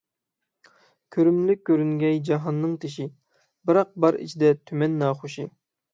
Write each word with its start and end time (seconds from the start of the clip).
كۆرۈملۈك 1.15 1.59
كۆرۈنگەي 1.69 2.17
جاھاننىڭ 2.29 2.73
تېشى، 2.85 3.07
بىراق 3.71 3.93
بار 4.07 4.19
ئىچىدە 4.25 4.51
تۈمەن 4.71 4.97
ناخۇشى. 5.03 5.51